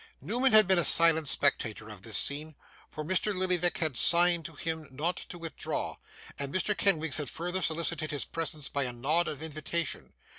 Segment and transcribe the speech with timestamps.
[0.19, 2.55] Newman had been a silent spectator of this scene;
[2.89, 3.37] for Mr.
[3.37, 5.97] Lillyvick had signed to him not to withdraw,
[6.39, 6.75] and Mr.
[6.75, 10.13] Kenwigs had further solicited his presence by a nod of invitation.